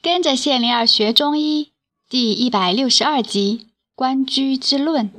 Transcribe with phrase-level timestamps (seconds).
[0.00, 1.72] 跟着谢灵儿学中医
[2.08, 3.66] 第一百六十二集
[3.96, 5.10] 《关雎之论》，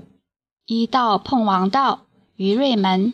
[0.65, 2.05] 一道碰王道，
[2.37, 3.13] 于瑞门。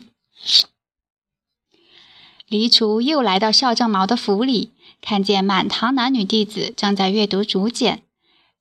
[2.46, 8.04] 黎厨又来到邵正毛的府里，看见满堂男女弟子正在阅读竹简，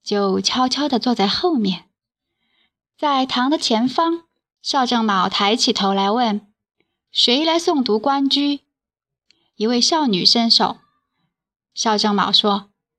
[0.03, 1.83] 就悄悄地坐在后面。
[2.97, 4.23] 在堂的前方，
[4.63, 6.41] 邵正卯抬起头来问
[7.13, 8.57] ：“谁来诵读《关雎》？”
[9.57, 10.77] 一位少女伸手。
[11.75, 12.71] 邵正卯说。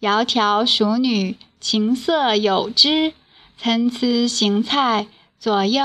[0.00, 3.14] 窈窕淑女，琴瑟友之；
[3.56, 5.08] 参差荇菜，
[5.40, 5.82] 左右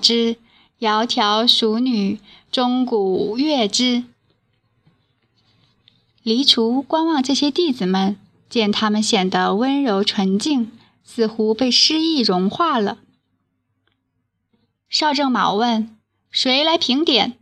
[0.00, 0.36] 之。
[0.80, 2.18] 窈窕淑女，
[2.50, 4.04] 钟鼓乐之。
[6.24, 8.18] 黎除观望这些弟子们，
[8.50, 10.72] 见他们显得温柔纯净，
[11.04, 12.98] 似乎被诗意融化了。
[14.88, 15.96] 邵正卯问
[16.28, 17.38] ：“谁来评点？”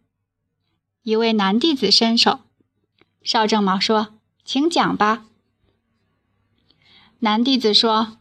[1.02, 2.40] 一位男弟子伸手。
[3.22, 4.08] 邵正卯说
[4.44, 5.24] ：“请讲吧。”
[7.24, 8.18] 男弟子说：“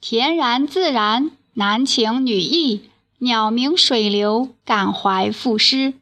[0.00, 5.94] 恬然自然，男情女意，鸟鸣水流，感怀赋诗。”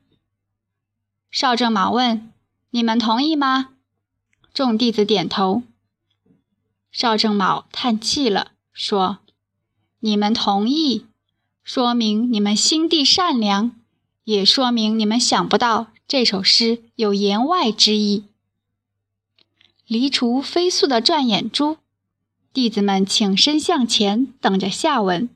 [1.33, 2.31] 邵正卯问
[2.69, 3.71] ：“你们同意吗？”
[4.53, 5.63] 众弟子点头。
[6.91, 9.21] 邵正卯叹气了，说
[10.01, 11.07] ：“你们同意，
[11.65, 13.75] 说明你们心地善良，
[14.25, 18.27] 也说明你们想不到这首诗有言外之意。”
[19.89, 21.79] 黎除飞速地转眼珠。
[22.53, 25.31] 弟子们请身向前，等着下文。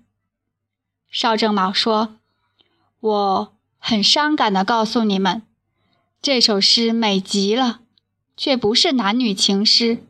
[1.10, 2.18] 邵正卯说
[3.00, 5.40] ：“我很伤感地告诉你们，
[6.20, 7.80] 这首诗美极了，
[8.36, 10.04] 却不是男女情诗，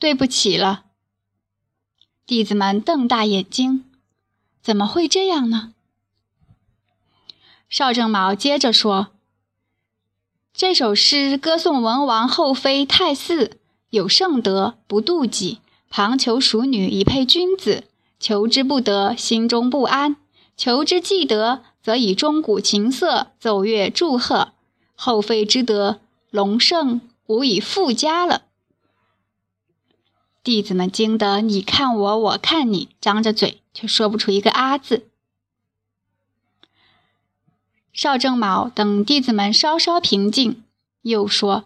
[0.00, 0.86] 对不起了。”
[2.26, 3.84] 弟子们瞪大眼睛
[4.60, 5.74] ：“怎么会这样呢？”
[7.70, 9.12] 邵正卯接着说
[10.52, 13.52] ：“这首诗歌颂文王后妃太姒
[13.90, 17.84] 有圣德，不妒忌。”旁求淑女以配君子，
[18.18, 20.16] 求之不得，心中不安；
[20.56, 24.52] 求之既得，则以钟鼓琴瑟奏乐祝贺。
[24.94, 28.42] 后妃之德，隆盛无以复加了。
[30.42, 35.08] 弟子们惊得你看我，我看你，张着嘴却说不出一个啊字。
[37.92, 40.62] 邵正卯等弟子们稍稍平静，
[41.02, 41.64] 又说：“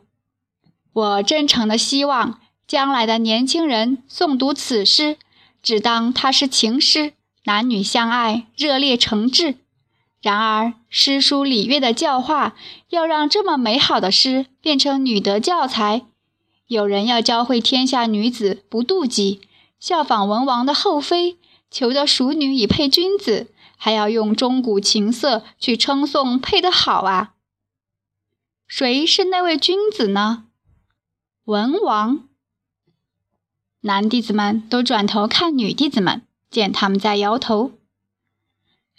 [0.92, 5.16] 我真诚的希望。”将来的年轻人诵读此诗，
[5.60, 9.56] 只当它是情诗，男女相爱，热烈诚挚。
[10.22, 12.54] 然而诗书礼乐的教化，
[12.90, 16.02] 要让这么美好的诗变成女德教材。
[16.68, 19.40] 有人要教会天下女子不妒忌，
[19.80, 21.38] 效仿文王的后妃，
[21.72, 27.34] 求得淑女以配君子，还要用钟鼓琴瑟去称颂配得好啊！
[28.68, 30.44] 谁是那位君子呢？
[31.46, 32.29] 文王。
[33.82, 36.20] 男弟子们都转头看女弟子们，
[36.50, 37.72] 见他们在摇头。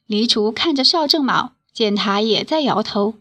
[0.08, 3.14] 黎厨看着邵正卯，见他也在摇头，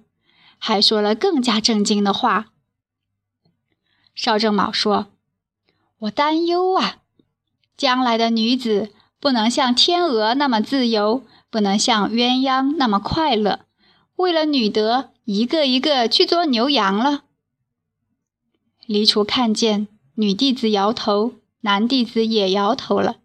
[0.57, 2.47] 还说了更加震惊的话。
[4.15, 5.09] 邵正卯说
[6.01, 6.97] ：“我担忧啊，
[7.77, 8.91] 将来的女子
[9.21, 13.67] 不能像天鹅那么自由，不能像鸳鸯那么快乐，
[14.17, 17.25] 为了女德，一个一个去做牛羊了。”
[18.87, 21.35] 黎厨看见女弟子摇头。
[21.63, 23.17] 男弟子也摇头了，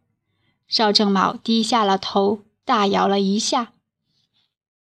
[0.68, 3.75] 邵正卯低下了头，大摇了一下。